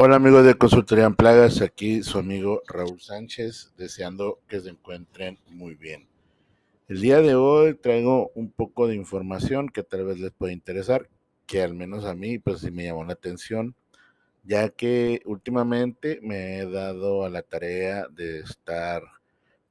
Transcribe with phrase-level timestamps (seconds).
[0.00, 5.40] Hola amigos de Consultoría en Plagas, aquí su amigo Raúl Sánchez, deseando que se encuentren
[5.48, 6.06] muy bien.
[6.86, 11.08] El día de hoy traigo un poco de información que tal vez les pueda interesar,
[11.46, 13.74] que al menos a mí pues sí me llamó la atención,
[14.44, 19.02] ya que últimamente me he dado a la tarea de estar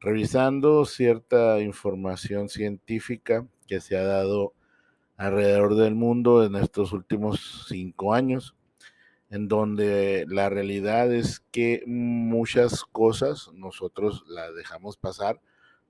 [0.01, 4.51] revisando cierta información científica que se ha dado
[5.15, 8.56] alrededor del mundo en estos últimos cinco años
[9.29, 15.41] en donde la realidad es que muchas cosas nosotros las dejamos pasar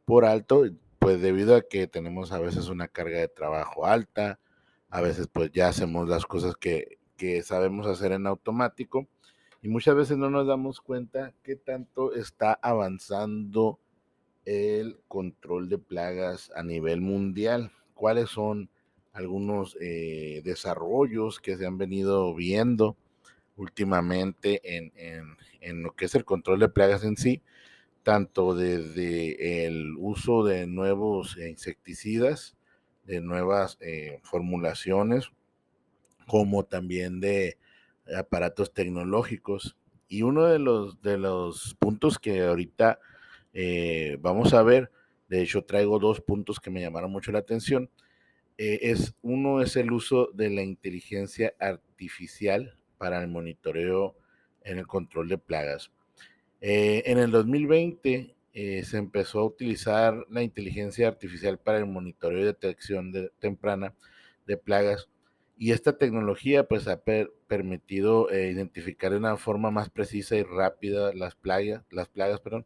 [0.05, 0.63] por alto,
[0.99, 4.39] pues debido a que tenemos a veces una carga de trabajo alta,
[4.89, 9.07] a veces pues ya hacemos las cosas que, que sabemos hacer en automático
[9.61, 13.79] y muchas veces no nos damos cuenta qué tanto está avanzando
[14.45, 18.69] el control de plagas a nivel mundial, cuáles son
[19.11, 22.95] algunos eh, desarrollos que se han venido viendo
[23.57, 27.41] últimamente en, lo que es el control de plagas en sí,
[28.03, 32.55] tanto desde el uso de nuevos insecticidas,
[33.05, 35.31] de nuevas eh, formulaciones,
[36.25, 37.57] como también de
[38.15, 39.75] aparatos tecnológicos.
[40.07, 42.99] Y uno de los, de los puntos que ahorita
[43.53, 44.91] eh, vamos a ver,
[45.27, 47.89] de hecho traigo dos puntos que me llamaron mucho la atención,
[48.57, 54.15] eh, es uno es el uso de la inteligencia artificial para el monitoreo
[54.63, 55.91] en el control de plagas.
[56.61, 62.39] Eh, en el 2020 eh, se empezó a utilizar la inteligencia artificial para el monitoreo
[62.39, 63.93] y detección de, temprana
[64.45, 65.09] de plagas
[65.57, 67.01] y esta tecnología pues ha
[67.47, 72.65] permitido eh, identificar de una forma más precisa y rápida las plagas, las plagas, perdón,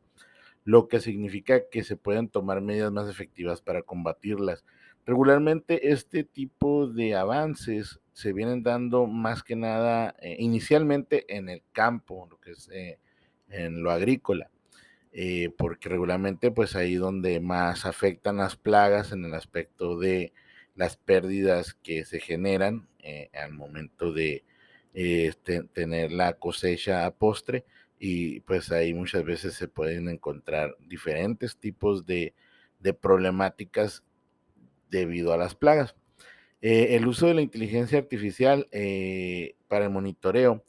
[0.66, 4.66] lo que significa que se pueden tomar medidas más efectivas para combatirlas.
[5.06, 11.64] Regularmente este tipo de avances se vienen dando más que nada eh, inicialmente en el
[11.72, 13.00] campo, lo que es eh,
[13.50, 14.50] en lo agrícola,
[15.12, 20.34] eh, porque regularmente pues ahí donde más afectan las plagas en el aspecto de
[20.76, 22.88] las pérdidas que se generan
[23.34, 24.46] al momento de
[24.94, 27.66] este, tener la cosecha a postre
[27.98, 32.36] y pues ahí muchas veces se pueden encontrar diferentes tipos de,
[32.80, 34.04] de problemáticas
[34.92, 35.96] debido a las plagas.
[36.62, 40.64] Eh, el uso de la inteligencia artificial eh, para el monitoreo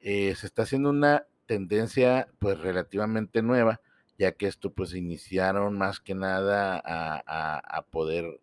[0.00, 3.80] eh, se está haciendo una tendencia pues relativamente nueva,
[4.18, 8.40] ya que esto pues iniciaron más que nada a, poder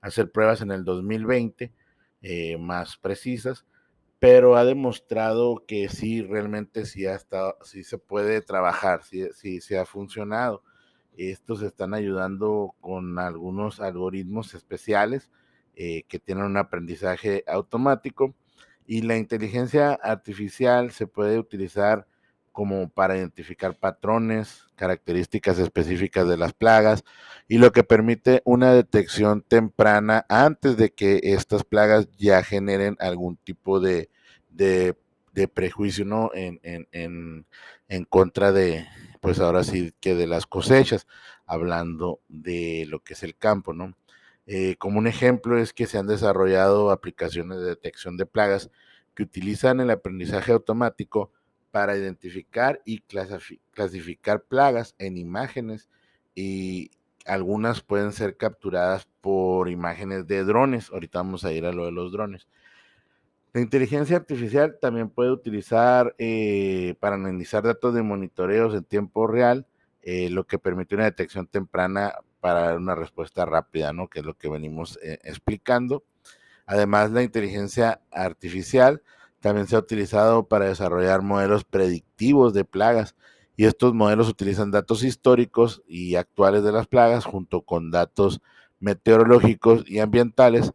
[0.00, 1.72] hacer pruebas en el 2020
[2.58, 3.64] más precisas,
[4.18, 9.60] pero ha demostrado que sí, realmente sí, ha estado, sí se puede trabajar, sí, sí,
[9.60, 10.62] sí ha funcionado.
[11.16, 15.30] Estos están ayudando con algunos algoritmos especiales
[15.74, 18.34] eh, que tienen un aprendizaje automático
[18.86, 22.06] y la inteligencia artificial se puede utilizar
[22.52, 27.04] como para identificar patrones, características específicas de las plagas
[27.48, 33.36] y lo que permite una detección temprana antes de que estas plagas ya generen algún
[33.38, 34.10] tipo de,
[34.50, 34.94] de,
[35.54, 36.30] prejuicio ¿no?
[36.34, 37.46] en, en,
[37.88, 38.86] en contra de,
[39.22, 41.06] pues ahora sí que de las cosechas,
[41.46, 43.96] hablando de lo que es el campo, ¿no?
[44.46, 48.68] Eh, como un ejemplo es que se han desarrollado aplicaciones de detección de plagas
[49.14, 51.30] que utilizan el aprendizaje automático
[51.70, 53.02] para identificar y
[53.70, 55.88] clasificar plagas en imágenes
[56.34, 56.90] y
[57.24, 60.90] algunas pueden ser capturadas por imágenes de drones.
[60.90, 62.48] Ahorita vamos a ir a lo de los drones.
[63.54, 69.66] La inteligencia artificial también puede utilizar eh, para analizar datos de monitoreos en tiempo real,
[70.00, 74.08] eh, lo que permite una detección temprana para una respuesta rápida, ¿no?
[74.08, 76.02] Que es lo que venimos eh, explicando.
[76.64, 79.02] Además, la inteligencia artificial
[79.40, 83.14] también se ha utilizado para desarrollar modelos predictivos de plagas
[83.54, 88.40] y estos modelos utilizan datos históricos y actuales de las plagas junto con datos
[88.80, 90.72] meteorológicos y ambientales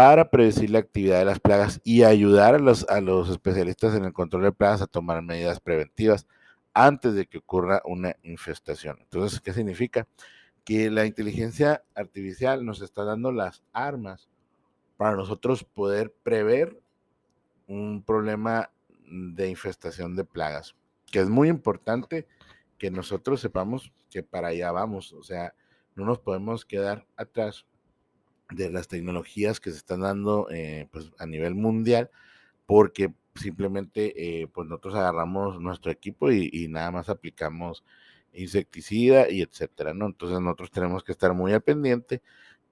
[0.00, 4.06] para predecir la actividad de las plagas y ayudar a los, a los especialistas en
[4.06, 6.26] el control de plagas a tomar medidas preventivas
[6.72, 8.96] antes de que ocurra una infestación.
[9.02, 10.08] Entonces, ¿qué significa?
[10.64, 14.30] Que la inteligencia artificial nos está dando las armas
[14.96, 16.80] para nosotros poder prever
[17.66, 18.70] un problema
[19.04, 20.74] de infestación de plagas,
[21.12, 22.26] que es muy importante
[22.78, 25.52] que nosotros sepamos que para allá vamos, o sea,
[25.94, 27.66] no nos podemos quedar atrás
[28.50, 32.10] de las tecnologías que se están dando eh, pues, a nivel mundial,
[32.66, 37.84] porque simplemente eh, pues nosotros agarramos nuestro equipo y, nada más aplicamos
[38.32, 40.06] insecticida y etcétera, ¿no?
[40.06, 42.22] Entonces nosotros tenemos que estar muy al pendiente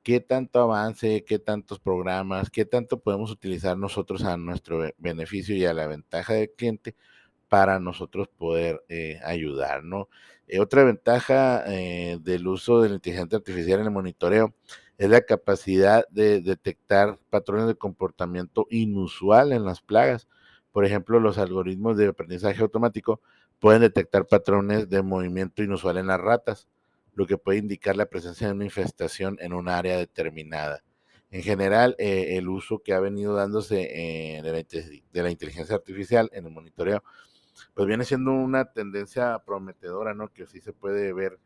[0.03, 5.65] qué tanto avance, qué tantos programas, qué tanto podemos utilizar nosotros a nuestro beneficio y
[5.67, 6.95] a la ventaja del cliente
[7.49, 10.09] para nosotros poder eh, ayudar, ¿no?
[10.47, 14.55] Eh, otra ventaja del uso de la inteligencia artificial en el monitoreo
[14.99, 20.29] es la capacidad de detectar patrones de comportamiento inusual en las plagas.
[20.73, 23.21] Por ejemplo, los algoritmos de aprendizaje automático
[23.59, 26.69] pueden detectar patrones de movimiento inusual en las ratas,
[27.15, 30.85] lo que puede indicar la presencia de una infestación en un área determinada.
[31.31, 33.77] En general, el uso que ha venido dándose
[34.43, 37.03] de la inteligencia artificial en el monitoreo
[37.75, 40.33] pues viene siendo una tendencia prometedora, ¿no?
[40.33, 41.41] Que sí se puede ver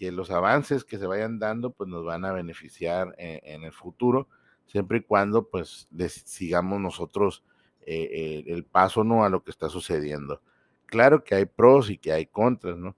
[0.00, 4.28] que los avances que se vayan dando, pues nos van a beneficiar en, el futuro,
[4.64, 5.88] siempre y cuando, pues,
[6.24, 7.44] sigamos nosotros
[7.82, 9.24] eh, el paso, ¿no?
[9.24, 10.40] A lo que está sucediendo.
[10.86, 12.96] Claro que hay pros y que hay contras, ¿no?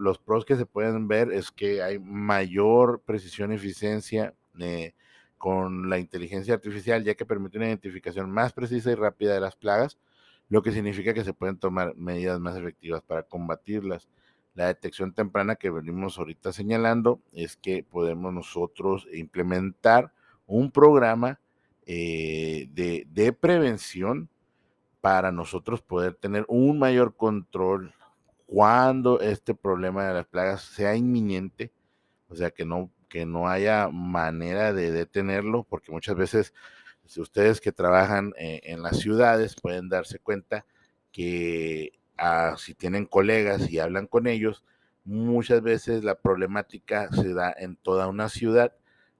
[0.00, 4.92] los pros que se pueden ver es que hay mayor precisión y eficiencia eh,
[5.38, 9.54] con la inteligencia artificial, ya que permite una identificación más precisa y rápida de las
[9.54, 9.98] plagas,
[10.48, 14.08] lo que significa que se pueden tomar medidas más efectivas para combatirlas.
[14.58, 20.12] La detección temprana que venimos ahorita señalando es que podemos nosotros implementar
[20.48, 21.38] un programa
[21.86, 24.28] eh, de, prevención
[25.00, 27.94] para nosotros poder tener un mayor control
[28.46, 31.70] cuando este problema de las plagas sea inminente,
[32.28, 36.52] o sea, que no, que no haya manera de detenerlo, porque muchas veces
[37.16, 40.66] ustedes que trabajan eh, en las ciudades pueden darse cuenta
[41.12, 41.97] que
[42.56, 44.64] si tienen colegas y hablan con ellos,
[45.04, 48.74] muchas veces la problemática se da en toda una ciudad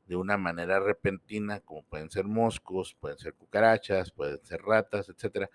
[0.07, 5.51] de una manera repentina, como pueden ser moscos, pueden ser cucarachas, pueden ser ratas, etcétera.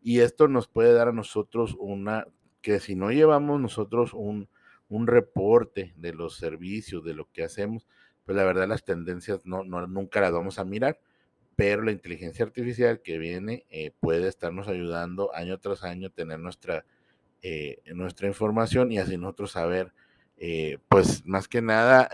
[0.00, 2.26] Y esto nos puede dar a nosotros una,
[2.62, 4.48] que si no llevamos nosotros un,
[4.88, 7.86] un reporte de los servicios, de lo que hacemos,
[8.24, 11.00] pues la verdad las tendencias no, no, nunca las vamos a mirar
[11.60, 16.38] pero la inteligencia artificial que viene eh, puede estarnos ayudando año tras año a tener
[16.38, 16.86] nuestra,
[17.42, 19.92] eh, nuestra información y así nosotros saber,
[20.38, 22.08] eh, pues más que nada,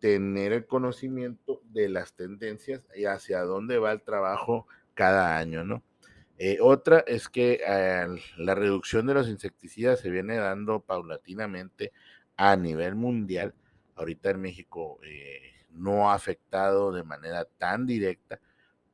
[0.00, 5.82] tener el conocimiento de las tendencias y hacia dónde va el trabajo cada año, ¿no?
[6.60, 7.62] otra es que
[8.36, 11.92] la reducción de los insecticidas se viene dando paulatinamente
[12.36, 13.54] a nivel mundial.
[13.94, 14.98] Ahorita en México
[15.72, 18.40] no ha afectado de manera tan directa,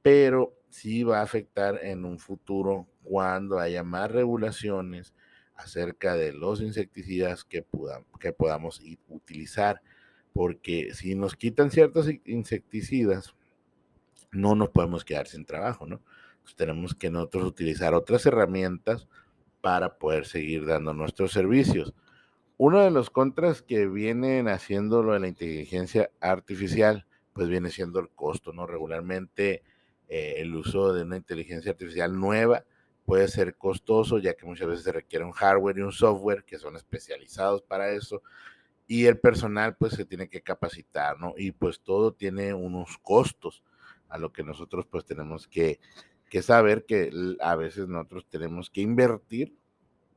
[0.02, 5.14] pero sí va a afectar en un futuro cuando haya más regulaciones
[5.54, 7.64] acerca de los insecticidas que,
[8.20, 9.80] que podamos utilizar,
[10.32, 13.34] porque si nos quitan ciertos insecticidas,
[14.32, 16.02] no nos podemos quedar sin trabajo, ¿no?
[16.54, 19.08] tenemos que nosotros utilizar otras herramientas
[19.60, 21.92] para poder seguir dando nuestros servicios.
[22.58, 28.00] Uno de los contras que vienen haciendo lo de la inteligencia artificial, pues viene siendo
[28.00, 28.66] el costo, ¿no?
[28.66, 29.62] Regularmente
[30.08, 32.64] eh, el uso de una inteligencia artificial nueva
[33.04, 36.58] puede ser costoso, ya que muchas veces se requiere un hardware y un software que
[36.58, 38.22] son especializados para eso,
[38.86, 41.34] y el personal pues se tiene que capacitar, ¿no?
[41.36, 43.62] Y pues todo tiene unos costos
[44.08, 45.78] a lo que nosotros pues tenemos que,
[46.30, 47.10] que saber que
[47.40, 49.54] a veces nosotros tenemos que invertir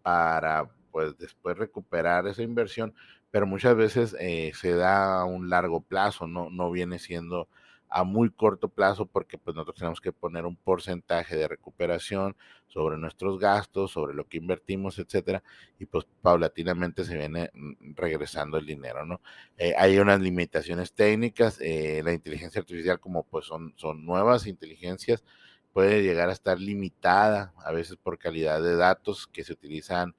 [0.01, 2.93] para pues después recuperar esa inversión,
[3.31, 7.47] pero muchas veces eh, se da a un largo plazo, no, no viene siendo
[7.87, 12.35] a muy corto plazo porque pues nosotros tenemos que poner un porcentaje de recuperación
[12.68, 15.41] sobre nuestros gastos, sobre lo que invertimos, etcétera,
[15.79, 19.21] y pues paulatinamente se viene mm, regresando el dinero, ¿no?
[19.57, 25.23] Eh, hay unas limitaciones técnicas, eh, la inteligencia artificial como pues son, son nuevas inteligencias,
[25.71, 30.13] puede llegar a estar limitada a veces por calidad de datos que se utilizan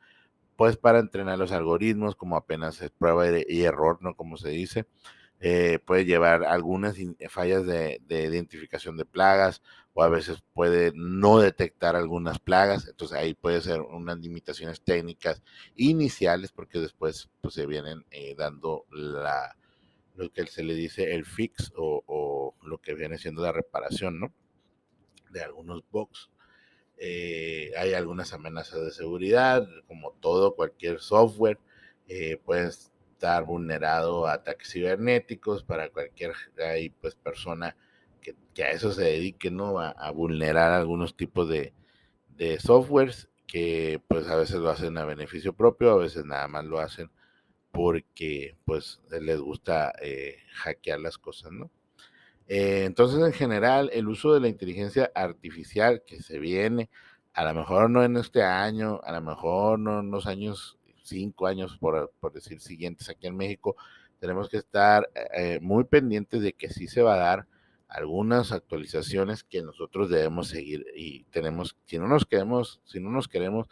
[0.61, 4.15] pues para entrenar los algoritmos, como apenas es prueba y error, ¿no?
[4.15, 4.85] Como se dice,
[5.41, 6.97] eh, puede llevar algunas
[7.31, 9.63] fallas de, identificación de plagas
[9.95, 15.43] o a veces puede no detectar algunas plagas, entonces ahí puede ser unas limitaciones técnicas
[15.77, 19.57] iniciales porque después pues, se vienen eh, dando la,
[20.15, 24.21] lo que se le dice el fix o, o, lo que viene siendo la reparación,
[24.21, 24.31] ¿no?
[25.31, 26.29] De algunos bugs.
[27.01, 31.59] Eh, hay algunas amenazas de seguridad, como todo, cualquier software
[32.09, 37.77] eh, puede estar vulnerado a ataques cibernéticos para cualquier hay, pues, persona
[38.21, 39.81] que, a eso se dedique, ¿no?
[39.81, 41.73] A, vulnerar algunos tipos de,
[42.37, 46.65] de softwares que pues a veces lo hacen a beneficio propio, a veces nada más
[46.65, 47.11] lo hacen
[47.73, 51.71] porque pues les gusta eh, hackear las cosas, ¿no?
[52.53, 56.91] Eh, entonces, en general, el uso de la inteligencia artificial que se viene,
[57.33, 61.47] a lo mejor no en este año, a lo mejor no en los años, cinco
[61.47, 63.77] años, por, decir siguientes aquí en México,
[64.19, 67.47] tenemos que estar eh, muy pendientes de que sí se va a dar
[67.87, 73.29] algunas actualizaciones que nosotros debemos seguir y tenemos, si no nos queremos, si no nos
[73.29, 73.69] queremos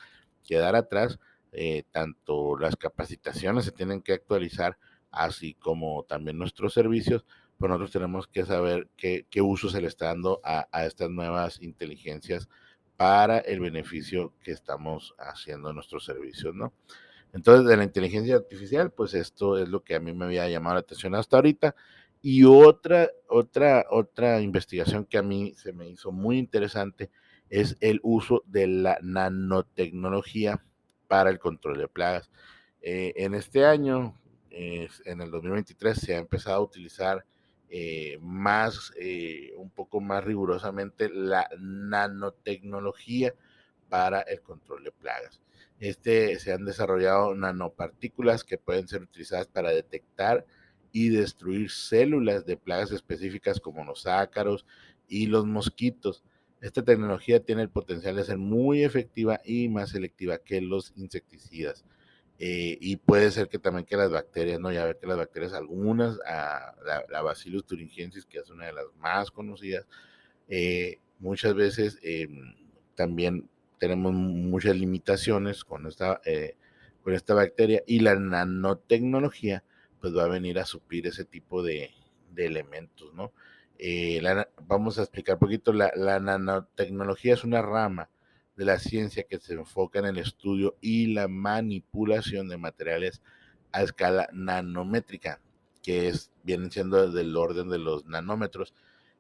[0.47, 1.19] quedar atrás,
[1.51, 4.79] eh, tanto las capacitaciones se tienen que actualizar,
[5.11, 7.25] así como también nuestros servicios,
[7.59, 11.11] pero nosotros tenemos que saber qué, qué uso se le está dando a, a, estas
[11.11, 12.49] nuevas inteligencias
[12.97, 16.73] para el beneficio que estamos haciendo en nuestros servicios, ¿no?
[17.33, 20.75] Entonces, de la inteligencia artificial, pues esto es lo que a mí me había llamado
[20.75, 21.75] la atención hasta ahorita.
[22.23, 27.11] Y otra, otra, otra investigación que a mí se me hizo muy interesante
[27.51, 30.65] es el uso de la nanotecnología
[31.07, 32.31] para el control de plagas.
[32.83, 34.19] Eh, en este año,
[34.51, 37.25] en el 2023, se ha empezado a utilizar
[37.71, 43.35] eh, más, eh, un poco más rigurosamente la nanotecnología
[43.89, 45.41] para el control de plagas.
[45.81, 50.45] Este se han desarrollado nanopartículas que pueden ser utilizadas para detectar
[50.93, 54.67] y destruir células de plagas específicas como los ácaros
[55.07, 56.25] y los mosquitos.
[56.61, 61.85] Esta tecnología tiene el potencial de ser muy efectiva y más selectiva que los insecticidas.
[62.41, 64.71] Eh, y puede ser que también que las bacterias, ¿no?
[64.71, 68.73] Ya ver que las bacterias, algunas, ah, la, la, Bacillus thuringiensis, que es una de
[68.73, 69.87] las más conocidas,
[70.49, 72.29] eh, muchas veces eh,
[72.95, 76.57] también tenemos muchas limitaciones con esta, eh,
[77.03, 79.65] con esta bacteria y la nanotecnología
[80.01, 81.91] pues va a venir a suplir ese tipo de,
[82.33, 83.33] de elementos, ¿no?
[84.67, 88.11] Vamos a explicar un poquito, la, la, nanotecnología es una rama
[88.59, 93.23] de la ciencia que se enfoca en el estudio y la manipulación de materiales
[93.71, 95.41] a escala nanométrica,
[95.81, 98.75] que es, vienen siendo del orden de los nanómetros,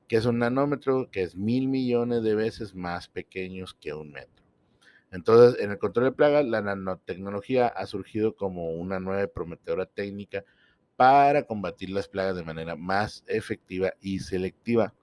[0.08, 4.44] que es un nanómetro que es mil millones de veces más pequeños que un metro.
[5.12, 9.86] Entonces, en el control de plagas, la nanotecnología ha surgido como una nueva y prometedora
[9.86, 10.44] técnica
[10.96, 14.94] para combatir las plagas de manera más efectiva y selectiva.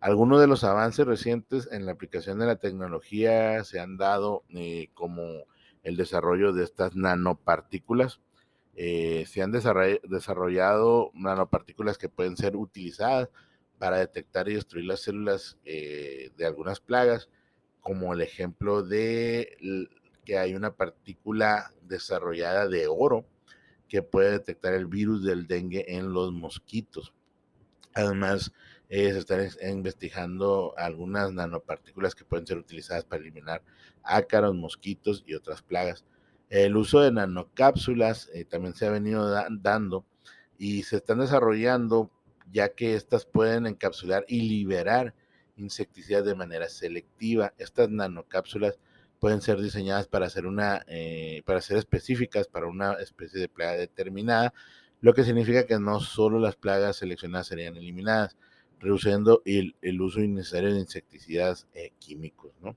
[0.00, 4.90] Algunos de los avances recientes en la aplicación de la tecnología se han dado eh,
[4.94, 5.22] como
[5.82, 8.20] el desarrollo de estas nanopartículas.
[8.76, 13.28] Eh, se han desarrollado nanopartículas que pueden ser utilizadas
[13.78, 17.28] para detectar y destruir las células eh, de algunas plagas
[17.80, 19.88] como el ejemplo de
[20.24, 23.24] que hay una partícula desarrollada de oro
[23.88, 27.14] que puede detectar el virus del dengue en los mosquitos.
[27.94, 28.52] Además,
[28.88, 33.62] eh, se están investigando algunas nanopartículas que pueden ser utilizadas para eliminar
[34.02, 36.04] ácaros, mosquitos y otras plagas.
[36.48, 40.06] El uso de nanocápsulas eh, también se ha venido da dando
[40.56, 42.10] y se están desarrollando
[42.50, 45.14] ya que estas pueden encapsular y liberar
[45.56, 47.52] insecticidas de manera selectiva.
[47.58, 48.78] Estas nanocápsulas
[49.18, 53.72] pueden ser diseñadas para ser una, eh, para ser específicas para una especie de plaga
[53.72, 54.54] determinada,
[55.00, 58.36] lo que significa que no solo las plagas seleccionadas serían eliminadas,
[58.80, 62.76] reduciendo el, el uso innecesario de insecticidas eh, químicos, ¿no?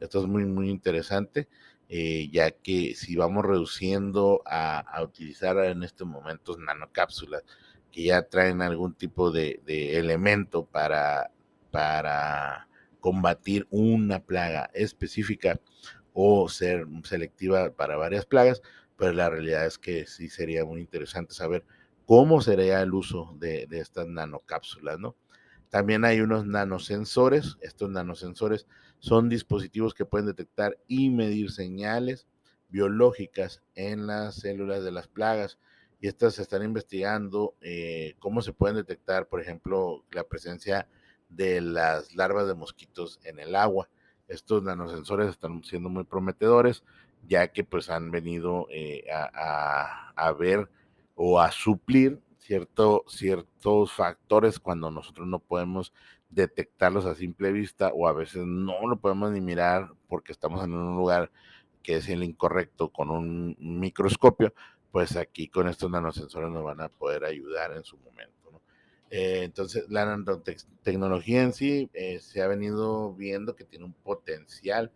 [0.00, 1.48] Esto es muy, muy interesante,
[1.88, 7.42] eh, ya que si vamos reduciendo a, a, utilizar en estos momentos nanocápsulas
[7.90, 11.30] que ya traen algún tipo de, de elemento para
[11.70, 12.68] para
[13.00, 15.60] combatir una plaga específica
[16.12, 18.62] o ser selectiva para varias plagas,
[18.96, 21.64] pero la realidad es que sí sería muy interesante saber
[22.06, 25.14] cómo sería el uso de, de estas nanocápsulas, ¿no?
[25.70, 27.56] También hay unos nanosensores.
[27.60, 28.66] Estos nanosensores
[28.98, 32.26] son dispositivos que pueden detectar y medir señales
[32.68, 35.58] biológicas en las células de las plagas.
[36.00, 40.88] Y estas se están investigando eh, cómo se pueden detectar, por ejemplo, la presencia
[41.28, 43.88] de las larvas de mosquitos en el agua.
[44.28, 46.84] Estos nanosensores están siendo muy prometedores,
[47.26, 50.68] ya que pues han venido eh, a, a, a, ver
[51.14, 55.92] o a suplir cierto, ciertos factores cuando nosotros no podemos
[56.30, 60.72] detectarlos a simple vista o a veces no lo podemos ni mirar porque estamos en
[60.72, 61.30] un lugar
[61.82, 64.54] que es el incorrecto con un microscopio,
[64.90, 68.62] pues aquí con estos nanosensores nos van a poder ayudar en su momento.
[69.10, 74.90] Eh, entonces, la nanotecnología en sí eh, se ha venido viendo que tiene un potencial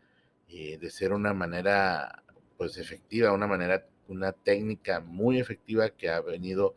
[0.49, 2.25] eh, de ser una manera,
[2.57, 6.75] pues, efectiva, una manera, una técnica muy efectiva que ha venido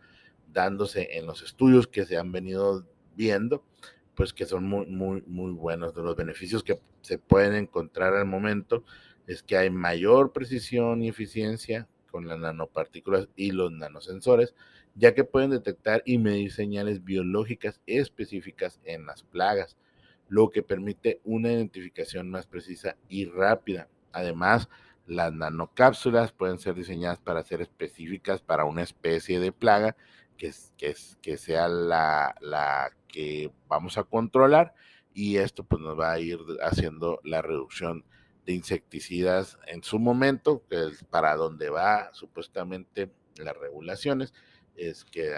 [0.56, 3.64] dándose en los estudios que se han venido viendo,
[4.16, 5.94] pues que son muy, muy, muy buenos.
[5.94, 8.84] De los beneficios que se pueden encontrar al momento
[9.28, 14.56] es que hay mayor precisión y eficiencia con las nanopartículas y los nanosensores,
[14.96, 19.76] ya que pueden detectar y medir señales biológicas específicas en las plagas,
[20.30, 23.90] lo que permite una identificación más precisa y rápida.
[24.14, 24.70] Además,
[25.06, 29.98] las nanocápsulas pueden ser diseñadas para ser específicas para una especie de plaga
[30.38, 34.74] que, que, que sea la, la que vamos a controlar
[35.14, 38.04] y esto pues nos va a ir haciendo la reducción
[38.46, 44.34] de insecticidas en su momento, que es para donde va supuestamente las regulaciones,
[44.76, 45.34] es que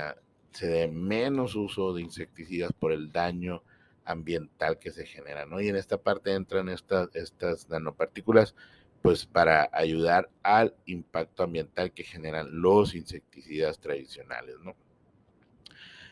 [0.52, 3.64] se dé menos uso de insecticidas por el daño
[4.04, 5.62] ambiental que se genera, ¿no?
[5.62, 8.56] Y en esta parte entran estas, estas nanopartículas,
[9.02, 14.76] pues para ayudar al impacto ambiental que generan los insecticidas tradicionales, ¿no?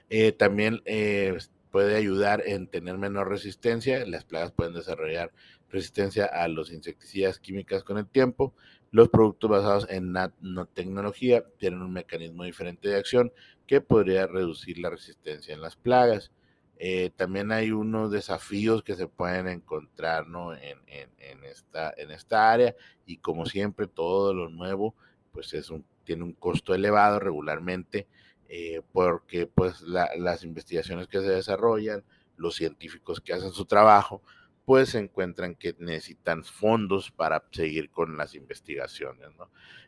[0.09, 1.37] Eh, también eh,
[1.71, 5.31] puede ayudar en tener menor resistencia, las plagas pueden desarrollar
[5.69, 8.53] resistencia a los insecticidas químicas con el tiempo.
[8.91, 13.33] Los productos basados en nanotecnología tienen un mecanismo diferente de acción
[13.67, 16.31] que podría reducir la resistencia en las plagas.
[16.77, 20.25] Eh, también hay unos desafíos que se pueden encontrar
[20.61, 24.93] en, esta, en esta área y como siempre todo lo nuevo
[25.31, 25.71] pues es
[26.03, 28.07] tiene un costo elevado regularmente
[28.47, 32.03] eh, porque pues las investigaciones que se desarrollan,
[32.37, 34.21] los científicos que hacen su trabajo,
[34.65, 39.29] pues se encuentran que necesitan fondos para seguir con las investigaciones.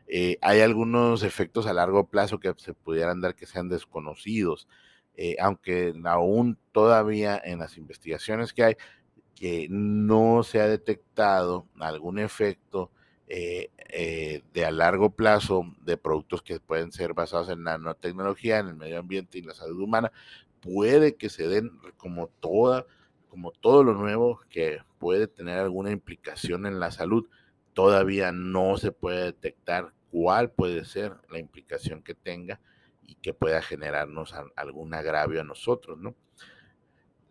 [0.08, 4.68] Eh, hay algunos efectos a largo plazo que se pudieran dar que sean desconocidos,
[5.16, 8.78] eh, aunque aún todavía en las investigaciones que hay,
[9.36, 12.92] que no se ha detectado algún efecto
[13.28, 18.76] eh, de a largo plazo de productos que pueden ser basados en nanotecnología, en el
[18.76, 20.12] medio ambiente y la salud humana,
[20.62, 22.86] puede que se den como toda
[23.30, 27.28] como todo lo nuevo que puede tener alguna implicación en la salud,
[27.74, 32.60] todavía no se puede detectar cuál puede ser la implicación que tenga
[33.04, 36.16] y que pueda generarnos algún agravio a nosotros, ¿no?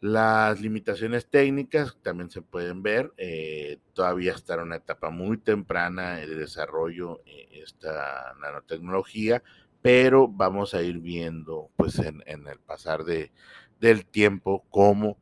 [0.06, 6.18] Las limitaciones técnicas también se pueden ver, eh, todavía está en una etapa muy temprana
[6.18, 9.42] de desarrollo eh, esta nanotecnología,
[9.82, 13.32] pero vamos a ir viendo pues en, el pasar de,
[13.80, 15.18] del tiempo cómo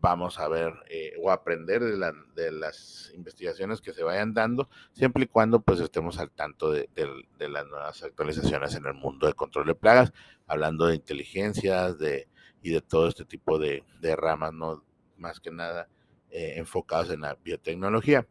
[0.00, 5.26] vamos a ver eh, o aprender de, las investigaciones que se vayan dando, siempre y
[5.26, 6.88] cuando pues estemos al tanto de,
[7.40, 10.12] las nuevas actualizaciones en el mundo de control de plagas,
[10.46, 12.28] hablando de inteligencias de,
[12.66, 13.84] y de todo este tipo de,
[14.16, 14.82] ramas, no
[15.18, 15.88] más que nada
[16.30, 16.60] eh,
[17.10, 18.26] en la biotecnología.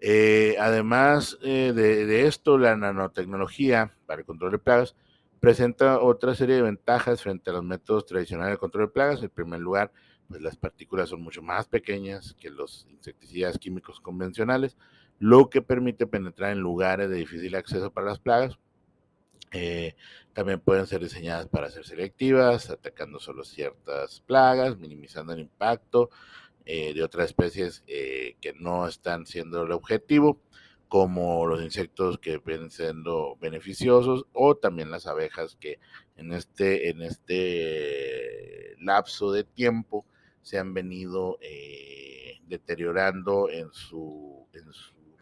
[0.00, 4.96] Eh, además de, esto, la nanotecnología para el control de plagas
[5.38, 9.22] presenta otra serie de ventajas frente a los métodos tradicionales de control de plagas.
[9.22, 9.92] En primer lugar,
[10.28, 14.78] pues las partículas son mucho más pequeñas que los insecticidas químicos convencionales,
[15.18, 18.58] lo que permite penetrar en lugares de difícil acceso para las plagas.
[19.52, 19.94] Eh,
[20.32, 26.10] también pueden ser diseñadas para ser selectivas, atacando solo ciertas plagas, minimizando el impacto
[26.64, 30.40] eh, de otras especies eh, que no están siendo el objetivo,
[30.88, 35.80] como los insectos que vienen siendo beneficiosos o también las abejas que
[36.16, 40.06] en este, en este lapso de tiempo
[40.42, 41.38] se han venido
[42.46, 44.48] deteriorando en su,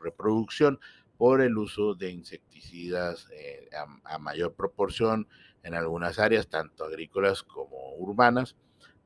[0.06, 0.78] reproducción
[1.16, 3.68] por el uso de insecticidas eh,
[4.04, 5.28] a, mayor proporción
[5.62, 8.56] en algunas áreas, tanto agrícolas como urbanas,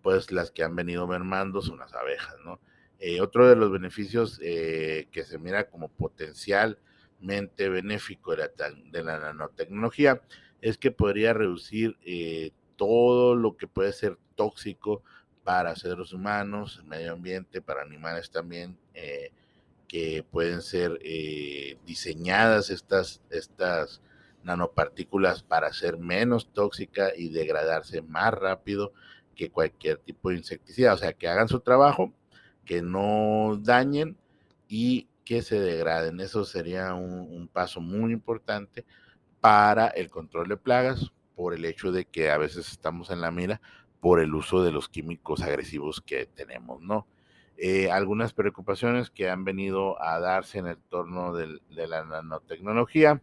[0.02, 2.60] pues las que han venido mermando son las abejas, ¿no?
[2.98, 8.50] Eh, otro de los beneficios que se mira como potencialmente benéfico de
[9.02, 10.20] la, nanotecnología
[10.60, 11.96] es que podría reducir
[12.76, 15.02] todo lo que puede ser tóxico
[15.44, 19.32] para seres humanos, medio ambiente, para animales también, eh,
[19.90, 24.00] que pueden ser eh, diseñadas estas, estas
[24.44, 28.92] nanopartículas para ser menos tóxica y degradarse más rápido
[29.34, 30.94] que cualquier tipo de insecticida.
[30.94, 32.12] O sea, que hagan su trabajo,
[32.64, 34.16] que no dañen
[34.68, 36.20] y que se degraden.
[36.20, 38.84] Eso sería un paso muy importante
[39.40, 43.32] para el control de plagas por el hecho de que a veces estamos en la
[43.32, 43.60] mira
[43.98, 47.08] por el uso de los químicos agresivos que tenemos, ¿no?
[47.62, 53.20] Eh, algunas preocupaciones que han venido a darse en el torno de la nanotecnología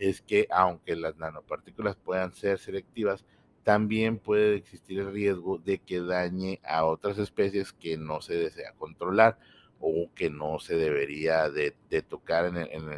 [0.00, 3.24] es que aunque las nanopartículas puedan ser selectivas,
[3.62, 8.72] también puede existir el riesgo de que dañe a otras especies que no se desea
[8.72, 9.38] controlar
[9.78, 11.72] o que no se debería de,
[12.08, 12.88] tocar en el, en,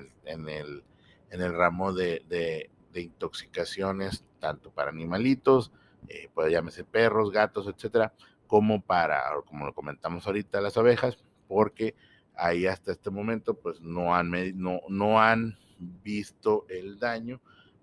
[0.49, 0.85] el,
[1.31, 5.71] en, el, ramo de, intoxicaciones, tanto para animalitos,
[6.09, 8.15] eh, llamarse perros, gatos, etcétera,
[8.49, 11.95] como para, como lo comentamos ahorita, las abejas, porque
[12.35, 17.41] ahí hasta este momento pues no han, no, no han visto el daño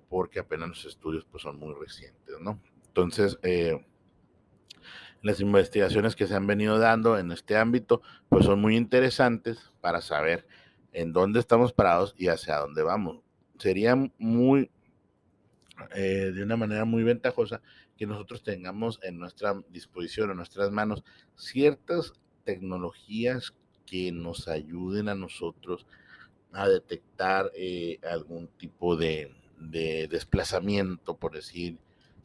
[0.10, 2.60] porque apenas los estudios pues son muy recientes, ¿no?
[2.88, 3.86] Entonces, eh,
[5.22, 10.02] las investigaciones que se han venido dando en este ámbito pues son muy interesantes para
[10.02, 10.48] saber
[10.94, 13.22] en dónde estamos parados y hacia dónde vamos.
[13.58, 14.72] Sería muy
[15.94, 17.62] eh, de una manera muy ventajosa
[17.98, 21.04] que nosotros tengamos en nuestra disposición, en nuestras manos,
[21.36, 23.54] ciertas tecnologías
[23.86, 25.86] que nos ayuden a nosotros
[26.52, 31.78] a detectar eh, algún tipo de, desplazamiento, por decir.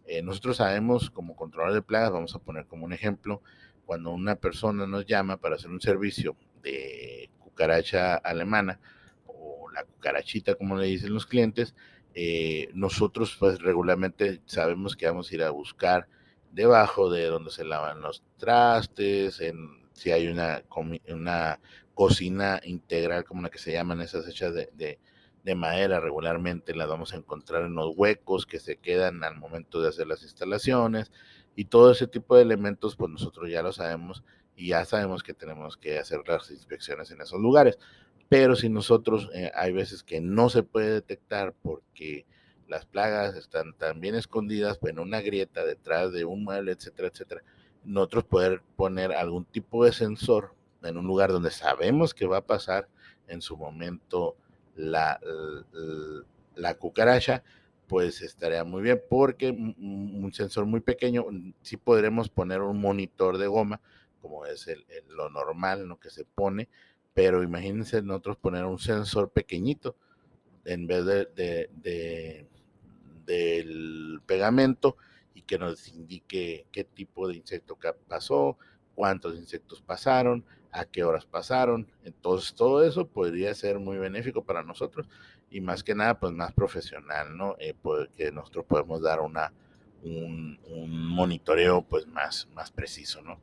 [0.06, 3.42] Eh, nosotros sabemos como controlador de plagas, vamos a poner como un ejemplo,
[3.86, 8.80] cuando una persona nos llama para hacer un servicio de cucaracha alemana
[9.26, 11.74] o la cucarachita, como le dicen los clientes,
[12.14, 16.08] eh, nosotros pues regularmente sabemos que vamos a ir a buscar
[16.52, 20.62] debajo de donde se lavan los trastes, en si hay una,
[21.94, 24.98] cocina integral como la que se llaman esas hechas de,
[25.44, 29.82] de, madera, regularmente las vamos a encontrar en los huecos que se quedan al momento
[29.82, 31.12] de hacer las instalaciones
[31.54, 34.22] y todo ese tipo de elementos pues nosotros ya lo sabemos
[34.56, 37.78] y ya sabemos que tenemos que hacer las inspecciones en esos lugares.
[38.30, 42.26] Pero si nosotros eh, hay veces que no se puede detectar porque
[42.68, 47.42] las plagas están tan bien escondidas en una grieta detrás de un mueble, etcétera, etcétera,
[47.82, 52.46] nosotros poder poner algún tipo de sensor en un lugar donde sabemos que va a
[52.46, 52.86] pasar
[53.26, 54.36] en su momento
[54.76, 55.18] la,
[56.54, 57.42] la, cucaracha,
[57.88, 61.26] pues estaría muy bien porque un sensor muy pequeño,
[61.62, 63.80] sí podremos poner un monitor de goma,
[64.22, 66.68] como es el, lo normal, lo que se pone,
[67.14, 69.96] pero imagínense nosotros poner un sensor pequeñito
[70.64, 72.46] en vez de,
[73.26, 74.96] del pegamento
[75.34, 78.58] y que nos indique qué tipo de insecto pasó,
[78.94, 81.86] cuántos insectos pasaron, a qué horas pasaron.
[82.04, 85.08] Entonces todo eso podría ser muy benéfico para nosotros
[85.50, 87.56] y más que nada pues más profesional, ¿no?
[87.58, 89.52] Eh, porque nosotros podemos dar una,
[90.02, 90.58] un,
[91.08, 93.40] monitoreo pues más, más preciso, ¿no?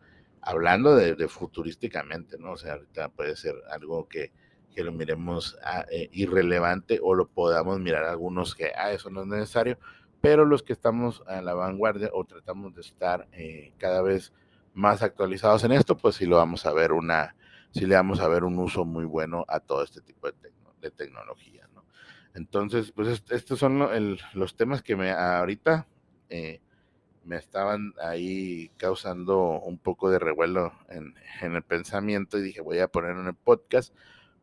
[0.47, 2.53] Hablando de, futurísticamente, ¿no?
[2.53, 4.31] O sea, ahorita puede ser algo que,
[4.73, 9.21] que lo miremos ah, eh, irrelevante o lo podamos mirar algunos que, ah, eso no
[9.21, 9.77] es necesario,
[10.21, 14.31] pero los que estamos a la vanguardia o tratamos de estar eh, cada vez
[14.73, 17.35] más actualizados en esto, pues sí lo vamos a ver una,
[17.71, 20.91] sí le vamos a ver un uso muy bueno a todo este tipo de, de
[20.91, 21.83] tecnología, ¿no?
[22.35, 25.87] Entonces, pues estos son los temas que me ahorita
[26.29, 26.61] eh,
[27.27, 32.87] me estaban ahí causando un poco de revuelo en, el pensamiento y dije, voy a
[32.87, 33.93] poner un podcast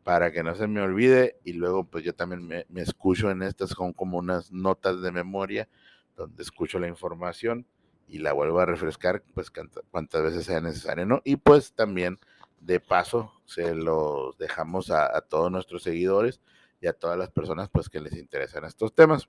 [0.05, 3.71] para que no se me olvide y luego pues yo también me, escucho en estas
[3.71, 5.67] son como unas notas de memoria
[6.15, 7.67] donde escucho la información
[8.07, 9.51] y la vuelvo a refrescar pues
[9.91, 11.23] cuantas veces sea necesario, ¿no?
[11.25, 12.19] Y pues también
[12.61, 16.43] de paso se los dejamos a, a todos nuestros seguidores
[16.83, 19.27] y a todas las personas pues que les interesan estos temas.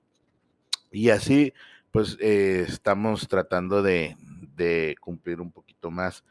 [0.92, 1.54] Y así
[1.96, 4.16] pues eh, estamos tratando de,
[5.00, 6.24] cumplir un poquito más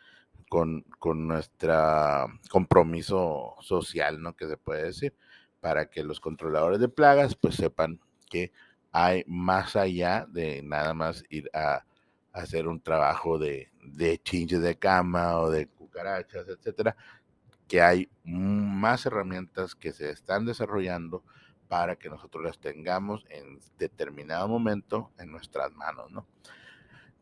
[0.48, 4.36] con, nuestro compromiso social, ¿no?
[4.36, 5.16] Que se puede decir,
[5.62, 8.00] para que los controladores de plagas pues sepan
[8.30, 8.52] que
[8.92, 11.84] hay más allá de nada más ir a,
[12.32, 16.96] hacer un trabajo de, de chinches de cama o de cucarachas, etcétera,
[17.68, 21.24] que hay más herramientas que se están desarrollando
[21.68, 26.28] para que nosotros las tengamos en determinado momento en nuestras manos, ¿no?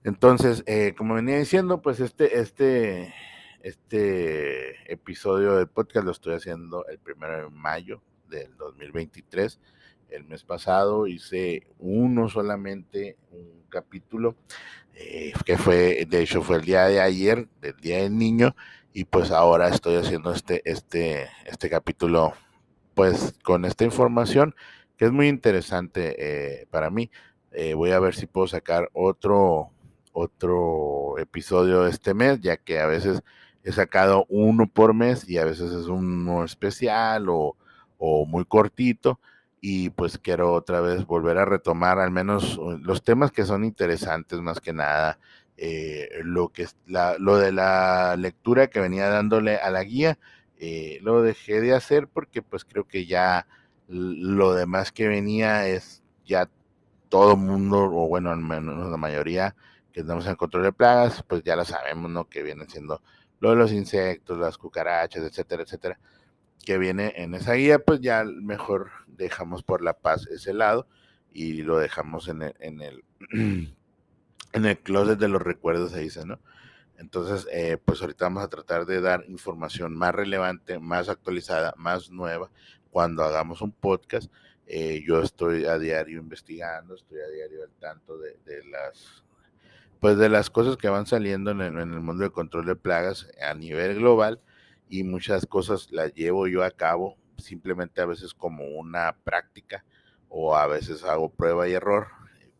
[0.04, 3.14] Entonces, eh, como venía diciendo, pues este, este,
[3.62, 9.62] este episodio del podcast lo estoy haciendo el primero de mayo del 2023.
[10.10, 14.36] El mes pasado hice uno solamente, un capítulo,
[14.96, 18.56] eh, que fue, de hecho fue el día de ayer, del Día del Niño,
[18.92, 22.34] y pues ahora estoy haciendo este, este, este capítulo
[22.94, 24.56] pues con esta información
[24.98, 27.10] que es muy interesante eh, para mí.
[27.52, 29.70] Eh, voy a ver si puedo sacar otro,
[30.12, 33.22] otro episodio este mes, ya que a veces
[33.64, 37.56] he sacado uno por mes y a veces es uno especial o,
[38.28, 39.20] muy cortito.
[39.62, 43.64] Y pues quiero otra vez volver a retomar al menos uh, los temas que son
[43.64, 45.20] interesantes más que nada.
[45.56, 50.18] Eh, lo que la, lo de la lectura que venía dándole a la guía
[50.66, 53.48] eh, lo dejé de hacer porque pues creo que ya
[53.90, 56.50] lo demás que venía es ya
[57.10, 59.58] todo mundo, o bueno, al menos la mayoría
[59.92, 62.30] que estamos en control de plagas, pues ya lo sabemos, ¿no?
[62.30, 63.02] Que vienen siendo
[63.42, 66.00] lo de los insectos, las cucarachas, etcétera, etcétera,
[66.66, 70.88] que viene en esa guía, pues ya mejor dejamos por la paz ese lado
[71.34, 73.04] y lo dejamos en el, en el,
[74.54, 76.40] en el closet de los recuerdos, se dice, ¿no?
[76.98, 82.10] Entonces, eh, pues ahorita vamos a tratar de dar información más relevante, más actualizada, más
[82.10, 82.50] nueva
[82.92, 84.32] cuando hagamos un podcast.
[84.68, 88.38] Eh, yo estoy a diario investigando, estoy a diario al tanto de,
[88.72, 89.24] las
[90.00, 92.76] pues de las cosas que van saliendo en el, en el, mundo del control de
[92.76, 94.40] plagas a nivel global
[94.90, 99.84] y muchas cosas las llevo yo a cabo simplemente a veces como una práctica
[100.30, 102.08] o a veces hago prueba y error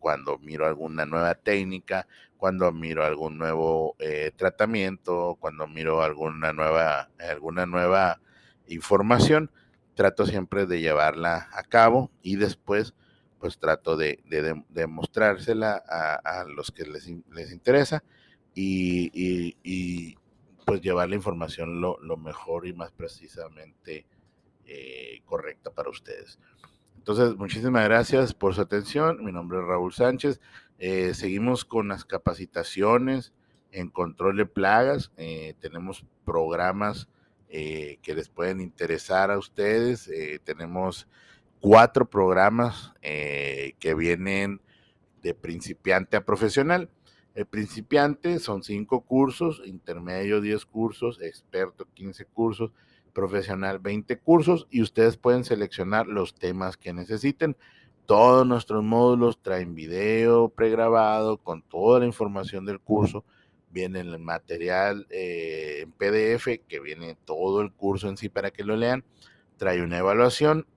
[0.04, 2.08] cuando miro alguna nueva técnica,
[2.44, 8.20] cuando miro algún nuevo eh, tratamiento, cuando miro alguna nueva, alguna nueva
[8.68, 9.50] información,
[9.96, 12.96] trato siempre de llevarla a cabo y después
[13.40, 18.04] pues trato de, de, mostrársela a, los que les, les interesa
[18.54, 20.18] y,
[20.66, 24.06] pues llevar la información lo, mejor y más precisamente
[24.66, 26.40] eh, correcta para ustedes.
[26.98, 29.24] Entonces, muchísimas gracias por su atención.
[29.24, 30.40] Mi nombre es Raúl Sánchez.
[30.86, 33.32] Eh, seguimos con las capacitaciones
[33.72, 35.14] en control de plagas.
[35.16, 37.08] Eh, tenemos programas
[37.48, 40.12] que les pueden interesar a ustedes.
[40.44, 41.08] tenemos
[41.62, 44.60] cuatro programas eh, que vienen
[45.22, 46.90] de principiante a profesional.
[47.34, 52.72] El principiante son cinco cursos, intermedio 10 cursos, experto 15 cursos,
[53.14, 57.56] profesional 20 cursos y ustedes pueden seleccionar los temas que necesiten.
[58.06, 63.24] Todos nuestros módulos traen video pregrabado con toda la información del curso.
[63.72, 68.66] Viene el material eh, en PDF que viene todo el curso en sí para que
[68.66, 69.06] lo lean.
[69.58, 70.68] Trae una evaluación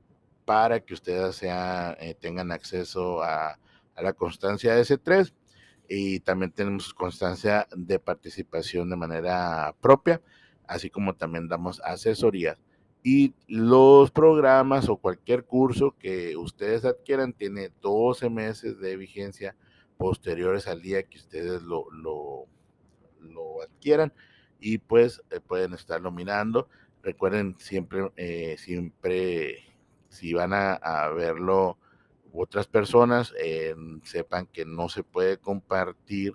[0.44, 3.58] para que ustedes sea, eh, tengan acceso a,
[4.00, 5.32] la constancia de S3
[5.88, 10.20] y también tenemos constancia de participación de manera propia,
[10.66, 12.58] así como también damos asesorías.
[13.09, 19.55] Y los programas o cualquier curso que ustedes adquieran tiene 12 meses de vigencia
[19.97, 22.49] posteriores al día que ustedes lo, lo,
[23.62, 24.12] adquieran
[24.59, 26.69] y pues eh, pueden estarlo mirando.
[27.01, 29.62] Recuerden siempre, eh, siempre
[30.09, 31.79] si van a, verlo
[32.33, 36.35] otras personas, eh, sepan que no se puede compartir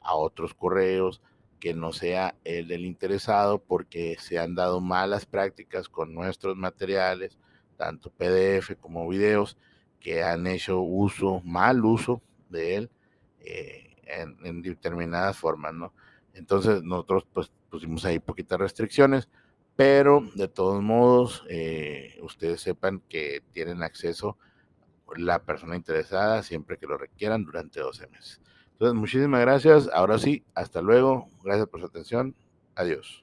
[0.00, 1.20] a otros correos
[1.62, 7.38] que no sea el del interesado porque se han dado malas prácticas con nuestros materiales,
[7.76, 9.56] tanto PDF como videos,
[10.00, 12.90] que han hecho uso, mal uso de él
[13.38, 15.94] eh, en, determinadas formas, ¿no?
[16.34, 19.28] Entonces nosotros pues pusimos ahí poquitas restricciones
[19.76, 24.36] pero de todos modos, eh, ustedes sepan que tienen acceso
[25.16, 28.40] la persona interesada siempre que lo requieran durante 12 meses.
[28.82, 29.88] Entonces, muchísimas gracias.
[29.94, 31.28] Ahora sí, hasta luego.
[31.44, 32.34] Gracias por su atención.
[32.74, 33.22] Adiós.